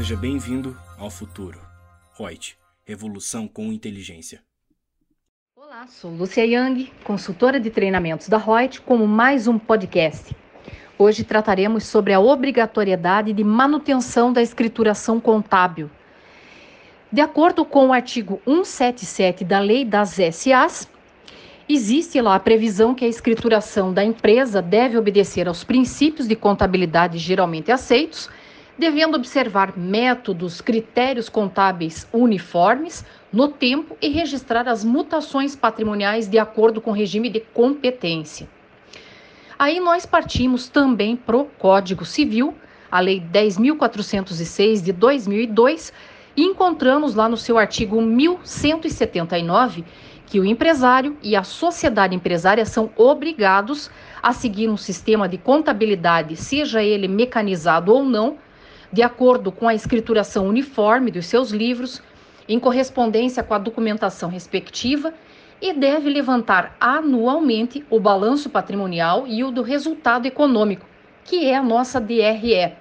Seja 0.00 0.16
bem-vindo 0.16 0.74
ao 0.98 1.10
futuro. 1.10 1.60
Reut, 2.18 2.56
revolução 2.86 3.46
com 3.46 3.70
inteligência. 3.70 4.40
Olá, 5.54 5.86
sou 5.88 6.10
Lúcia 6.10 6.42
Yang, 6.42 6.90
consultora 7.04 7.60
de 7.60 7.68
treinamentos 7.68 8.26
da 8.26 8.38
Reut, 8.38 8.80
como 8.80 9.06
mais 9.06 9.46
um 9.46 9.58
podcast. 9.58 10.34
Hoje 10.98 11.22
trataremos 11.22 11.84
sobre 11.84 12.14
a 12.14 12.18
obrigatoriedade 12.18 13.34
de 13.34 13.44
manutenção 13.44 14.32
da 14.32 14.40
escrituração 14.40 15.20
contábil. 15.20 15.90
De 17.12 17.20
acordo 17.20 17.62
com 17.62 17.88
o 17.88 17.92
artigo 17.92 18.40
177 18.46 19.44
da 19.44 19.60
Lei 19.60 19.84
das 19.84 20.16
SAs, 20.32 20.88
existe 21.68 22.18
lá 22.22 22.36
a 22.36 22.40
previsão 22.40 22.94
que 22.94 23.04
a 23.04 23.08
escrituração 23.08 23.92
da 23.92 24.02
empresa 24.02 24.62
deve 24.62 24.96
obedecer 24.96 25.46
aos 25.46 25.62
princípios 25.62 26.26
de 26.26 26.34
contabilidade 26.34 27.18
geralmente 27.18 27.70
aceitos, 27.70 28.30
devendo 28.80 29.14
observar 29.14 29.76
métodos, 29.76 30.62
critérios 30.62 31.28
contábeis 31.28 32.08
uniformes 32.14 33.04
no 33.30 33.48
tempo 33.48 33.94
e 34.00 34.08
registrar 34.08 34.66
as 34.66 34.82
mutações 34.82 35.54
patrimoniais 35.54 36.26
de 36.26 36.38
acordo 36.38 36.80
com 36.80 36.90
o 36.90 36.94
regime 36.94 37.28
de 37.28 37.40
competência. 37.40 38.48
Aí 39.58 39.78
nós 39.78 40.06
partimos 40.06 40.66
também 40.66 41.14
para 41.14 41.36
o 41.36 41.44
Código 41.44 42.06
Civil, 42.06 42.54
a 42.90 43.00
Lei 43.00 43.20
10.406 43.20 44.82
de 44.82 44.92
2002, 44.94 45.92
e 46.34 46.42
encontramos 46.42 47.14
lá 47.14 47.28
no 47.28 47.36
seu 47.36 47.58
artigo 47.58 48.00
1179 48.00 49.84
que 50.24 50.40
o 50.40 50.44
empresário 50.44 51.18
e 51.22 51.36
a 51.36 51.42
sociedade 51.42 52.14
empresária 52.14 52.64
são 52.64 52.90
obrigados 52.96 53.90
a 54.22 54.32
seguir 54.32 54.70
um 54.70 54.76
sistema 54.76 55.28
de 55.28 55.36
contabilidade, 55.36 56.34
seja 56.34 56.82
ele 56.82 57.08
mecanizado 57.08 57.92
ou 57.92 58.04
não, 58.04 58.38
de 58.92 59.02
acordo 59.02 59.52
com 59.52 59.68
a 59.68 59.74
escrituração 59.74 60.46
uniforme 60.46 61.10
dos 61.10 61.26
seus 61.26 61.50
livros, 61.50 62.02
em 62.48 62.58
correspondência 62.58 63.42
com 63.42 63.54
a 63.54 63.58
documentação 63.58 64.28
respectiva, 64.28 65.14
e 65.60 65.72
deve 65.72 66.08
levantar 66.08 66.74
anualmente 66.80 67.84
o 67.90 68.00
balanço 68.00 68.48
patrimonial 68.48 69.26
e 69.26 69.44
o 69.44 69.50
do 69.50 69.62
resultado 69.62 70.26
econômico, 70.26 70.86
que 71.24 71.44
é 71.46 71.56
a 71.56 71.62
nossa 71.62 72.00
DRE, 72.00 72.72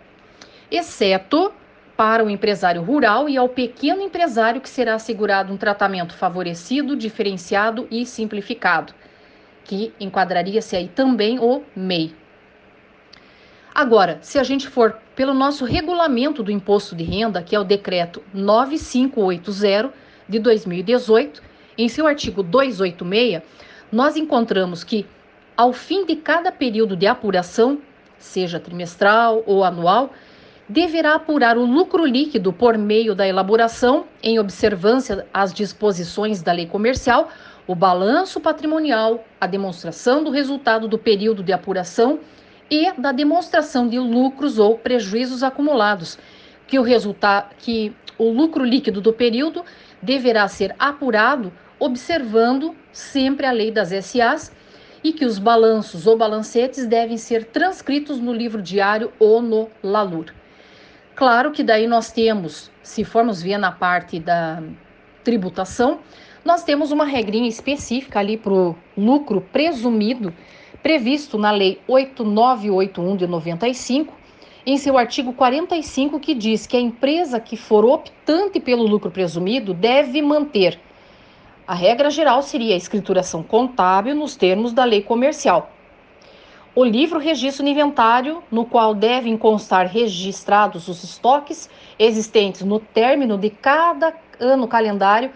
exceto 0.72 1.52
para 1.98 2.24
o 2.24 2.30
empresário 2.30 2.82
rural 2.82 3.28
e 3.28 3.36
ao 3.36 3.50
pequeno 3.50 4.02
empresário 4.02 4.62
que 4.62 4.70
será 4.70 4.96
assegurado 4.96 5.52
um 5.52 5.58
tratamento 5.58 6.16
favorecido, 6.16 6.96
diferenciado 6.96 7.86
e 7.92 8.06
simplificado, 8.06 8.94
que 9.66 9.94
enquadraria-se 10.00 10.78
aí 10.78 10.88
também 10.88 11.38
o 11.40 11.62
MEI. 11.76 12.16
Agora, 13.80 14.20
se 14.22 14.38
a 14.38 14.44
gente 14.44 14.68
for 14.68 14.98
pelo 15.16 15.34
nosso 15.34 15.64
regulamento 15.64 16.44
do 16.44 16.52
imposto 16.52 16.94
de 16.94 17.06
renda, 17.06 17.42
que 17.42 17.56
é 17.56 17.60
o 17.62 17.64
decreto 17.64 18.22
9580 18.34 19.94
de 20.28 20.38
2018, 20.38 21.42
em 21.78 21.88
seu 21.88 22.06
artigo 22.06 22.44
286, 22.44 23.42
nós 23.90 24.18
encontramos 24.18 24.84
que 24.84 25.06
ao 25.56 25.72
fim 25.72 26.06
de 26.06 26.18
cada 26.18 26.52
período 26.52 26.94
de 26.98 27.08
apuração, 27.08 27.80
seja 28.18 28.60
trimestral 28.60 29.44
ou 29.46 29.64
anual, 29.64 30.12
deverá 30.68 31.16
apurar 31.16 31.58
o 31.58 31.66
lucro 31.66 32.06
líquido 32.06 32.52
por 32.52 32.78
meio 32.78 33.16
da 33.16 33.26
elaboração, 33.26 34.08
em 34.22 34.40
observância 34.40 35.26
às 35.34 35.54
disposições 35.54 36.42
da 36.42 36.52
lei 36.52 36.66
comercial, 36.66 37.30
o 37.66 37.74
balanço 37.74 38.42
patrimonial, 38.42 39.24
a 39.40 39.48
demonstração 39.48 40.22
do 40.22 40.32
resultado 40.32 40.86
do 40.86 40.98
período 40.98 41.42
de 41.42 41.54
apuração 41.54 42.20
e 42.70 42.92
da 42.94 43.12
demonstração 43.12 43.88
de 43.88 43.98
lucros 44.00 44.60
ou 44.60 44.78
prejuízos 44.78 45.44
acumulados, 45.44 46.18
que 46.68 46.78
o 46.78 46.84
resultado 46.84 47.56
que 47.58 47.96
o 48.18 48.30
lucro 48.32 48.64
líquido 48.64 49.02
do 49.02 49.14
período 49.14 49.64
deverá 50.02 50.48
ser 50.48 50.76
apurado 50.78 51.52
observando 51.80 52.76
sempre 52.92 53.46
a 53.46 53.52
lei 53.52 53.72
das 53.72 53.90
SAs 54.06 54.52
e 55.04 55.14
que 55.14 55.26
os 55.26 55.40
balanços 55.40 56.06
ou 56.06 56.18
balancetes 56.18 56.86
devem 56.86 57.18
ser 57.18 57.46
transcritos 57.46 58.20
no 58.20 58.34
livro 58.34 58.62
diário 58.62 59.14
ou 59.18 59.42
no 59.42 59.70
LALUR. 59.82 60.34
Claro 61.16 61.52
que 61.52 61.64
daí 61.64 61.88
nós 61.88 62.12
temos, 62.12 62.70
se 62.84 63.04
formos 63.04 63.42
ver 63.42 63.58
na 63.58 63.72
parte 63.72 64.20
da 64.20 64.62
tributação, 65.24 66.00
nós 66.44 66.64
temos 66.64 66.92
uma 66.92 67.06
regrinha 67.06 67.48
específica 67.48 68.20
ali 68.20 68.38
para 68.38 68.54
o 68.54 68.76
lucro 68.98 69.42
presumido, 69.42 70.34
previsto 70.82 71.38
na 71.38 71.52
Lei 71.52 71.80
8981 71.88 73.16
de 73.16 73.28
95, 73.28 74.14
em 74.66 74.78
seu 74.78 74.98
artigo 74.98 75.34
45, 75.34 76.20
que 76.20 76.34
diz 76.34 76.68
que 76.68 76.78
a 76.78 76.80
empresa 76.80 77.40
que 77.40 77.58
for 77.58 77.86
optante 77.86 78.60
pelo 78.60 78.84
lucro 78.84 79.10
presumido 79.10 79.74
deve 79.74 80.22
manter. 80.22 80.80
A 81.68 81.74
regra 81.74 82.10
geral 82.10 82.42
seria 82.42 82.74
a 82.74 82.78
escrituração 82.78 83.44
contábil 83.44 84.16
nos 84.16 84.36
termos 84.36 84.74
da 84.74 84.84
lei 84.84 85.02
comercial, 85.02 85.72
o 86.76 86.84
livro 86.86 87.20
registra 87.20 87.66
o 87.66 87.68
inventário, 87.68 88.44
no 88.52 88.64
qual 88.64 88.94
devem 88.94 89.36
constar 89.36 89.88
registrados 89.88 90.88
os 90.88 91.04
estoques 91.04 91.70
existentes 91.98 92.62
no 92.62 92.80
término 92.80 93.38
de 93.38 93.50
cada 93.50 94.14
ano 94.40 94.68
calendário 94.68 95.32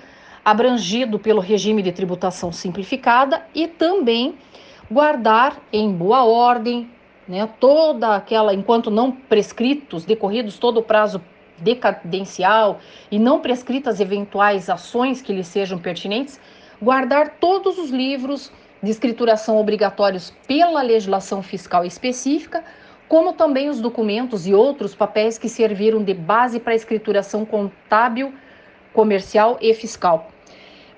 abrangido 0.45 1.17
pelo 1.17 1.41
regime 1.41 1.81
de 1.81 1.91
tributação 1.91 2.51
simplificada 2.51 3.45
e 3.53 3.67
também 3.67 4.35
guardar 4.93 5.59
em 5.73 5.91
boa 5.91 6.23
ordem, 6.23 6.89
né, 7.27 7.49
toda 7.59 8.15
aquela, 8.15 8.53
enquanto 8.53 8.91
não 8.91 9.11
prescritos, 9.11 10.05
decorridos 10.05 10.59
todo 10.59 10.79
o 10.79 10.83
prazo 10.83 11.21
decadencial 11.57 12.79
e 13.09 13.17
não 13.17 13.39
prescritas 13.39 13.99
eventuais 13.99 14.69
ações 14.69 15.21
que 15.21 15.33
lhe 15.33 15.43
sejam 15.43 15.79
pertinentes, 15.79 16.39
guardar 16.81 17.37
todos 17.39 17.77
os 17.79 17.89
livros 17.89 18.51
de 18.81 18.91
escrituração 18.91 19.57
obrigatórios 19.57 20.33
pela 20.47 20.81
legislação 20.81 21.41
fiscal 21.41 21.85
específica, 21.85 22.63
como 23.07 23.33
também 23.33 23.69
os 23.69 23.79
documentos 23.79 24.45
e 24.45 24.53
outros 24.53 24.93
papéis 24.93 25.37
que 25.37 25.49
serviram 25.49 26.03
de 26.03 26.13
base 26.13 26.59
para 26.59 26.73
a 26.73 26.75
escrituração 26.75 27.45
contábil, 27.45 28.33
comercial 28.93 29.57
e 29.61 29.73
fiscal. 29.73 30.29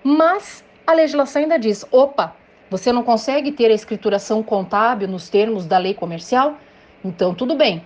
Mas 0.04 0.64
a 0.88 0.94
legislação 0.94 1.44
ainda 1.44 1.60
diz: 1.60 1.86
opa, 1.92 2.36
você 2.78 2.92
não 2.92 3.04
consegue 3.04 3.54
ter 3.54 3.72
a 3.72 3.74
escrituração 3.74 4.44
contábil 4.44 5.08
nos 5.08 5.30
termos 5.30 5.66
da 5.66 5.78
lei 5.78 5.94
comercial? 5.94 6.58
Então 7.04 7.34
tudo 7.34 7.56
bem. 7.56 7.82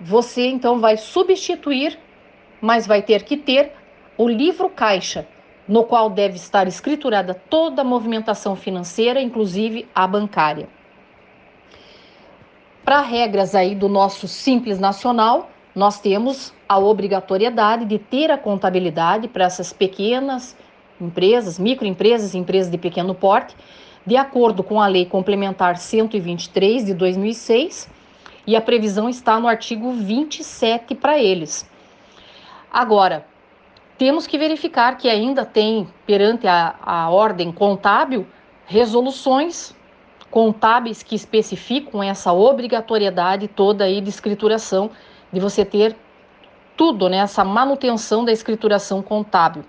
Você 0.00 0.46
então 0.46 0.78
vai 0.78 0.96
substituir, 0.96 1.98
mas 2.60 2.86
vai 2.86 3.02
ter 3.02 3.24
que 3.24 3.36
ter 3.36 3.72
o 4.16 4.28
livro 4.28 4.70
caixa, 4.70 5.26
no 5.66 5.82
qual 5.82 6.08
deve 6.08 6.36
estar 6.36 6.68
escriturada 6.68 7.34
toda 7.34 7.82
a 7.82 7.84
movimentação 7.84 8.54
financeira, 8.54 9.20
inclusive 9.20 9.88
a 9.92 10.06
bancária. 10.06 10.68
Para 12.84 13.00
regras 13.00 13.56
aí 13.56 13.74
do 13.74 13.88
nosso 13.88 14.28
Simples 14.28 14.78
Nacional, 14.78 15.50
nós 15.74 16.00
temos 16.00 16.54
a 16.68 16.78
obrigatoriedade 16.78 17.86
de 17.86 17.98
ter 17.98 18.30
a 18.30 18.38
contabilidade 18.38 19.26
para 19.26 19.46
essas 19.46 19.72
pequenas 19.72 20.56
empresas, 21.00 21.58
microempresas 21.58 22.34
empresas 22.34 22.70
de 22.70 22.78
pequeno 22.78 23.14
porte, 23.14 23.56
de 24.06 24.16
acordo 24.16 24.62
com 24.62 24.80
a 24.80 24.86
Lei 24.86 25.06
Complementar 25.06 25.76
123 25.76 26.86
de 26.86 26.94
2006, 26.94 27.88
e 28.46 28.56
a 28.56 28.60
previsão 28.60 29.08
está 29.08 29.38
no 29.38 29.46
artigo 29.46 29.92
27 29.92 30.94
para 30.94 31.18
eles. 31.18 31.68
Agora, 32.72 33.24
temos 33.96 34.26
que 34.26 34.36
verificar 34.36 34.96
que 34.96 35.08
ainda 35.08 35.44
tem, 35.44 35.86
perante 36.04 36.46
a, 36.48 36.74
a 36.82 37.10
ordem 37.10 37.52
contábil, 37.52 38.26
resoluções 38.66 39.74
contábeis 40.30 41.02
que 41.02 41.14
especificam 41.14 42.02
essa 42.02 42.32
obrigatoriedade 42.32 43.46
toda 43.46 43.84
aí 43.84 44.00
de 44.00 44.08
escrituração, 44.08 44.90
de 45.30 45.38
você 45.38 45.64
ter 45.64 45.94
tudo, 46.76 47.08
né, 47.08 47.18
essa 47.18 47.44
manutenção 47.44 48.24
da 48.24 48.32
escrituração 48.32 49.02
contábil, 49.02 49.62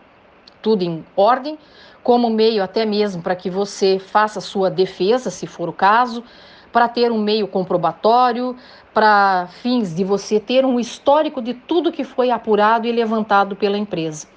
tudo 0.63 0.81
em 0.81 1.05
ordem, 1.15 1.59
como 2.01 2.29
meio 2.29 2.63
até 2.63 2.85
mesmo 2.85 3.21
para 3.21 3.35
que 3.35 3.49
você 3.49 3.99
faça 3.99 4.41
sua 4.41 4.71
defesa, 4.71 5.29
se 5.29 5.45
for 5.45 5.69
o 5.69 5.73
caso, 5.73 6.23
para 6.71 6.87
ter 6.87 7.11
um 7.11 7.21
meio 7.21 7.47
comprobatório, 7.47 8.55
para 8.93 9.47
fins 9.61 9.93
de 9.93 10.03
você 10.03 10.39
ter 10.39 10.65
um 10.65 10.79
histórico 10.79 11.41
de 11.41 11.53
tudo 11.53 11.91
que 11.91 12.03
foi 12.03 12.31
apurado 12.31 12.87
e 12.87 12.91
levantado 12.91 13.55
pela 13.55 13.77
empresa. 13.77 14.27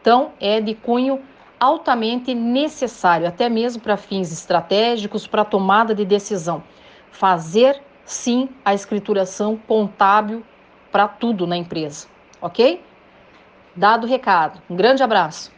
Então, 0.00 0.32
é 0.38 0.60
de 0.60 0.74
cunho 0.74 1.20
altamente 1.58 2.34
necessário, 2.34 3.26
até 3.26 3.48
mesmo 3.48 3.82
para 3.82 3.96
fins 3.96 4.30
estratégicos, 4.30 5.26
para 5.26 5.44
tomada 5.44 5.94
de 5.94 6.04
decisão. 6.04 6.62
Fazer 7.10 7.82
sim 8.04 8.48
a 8.64 8.74
escrituração 8.74 9.56
contábil 9.66 10.44
para 10.92 11.08
tudo 11.08 11.46
na 11.46 11.56
empresa, 11.56 12.06
ok? 12.40 12.82
Dado 13.74 14.06
o 14.06 14.08
recado. 14.08 14.60
Um 14.68 14.76
grande 14.76 15.02
abraço. 15.02 15.57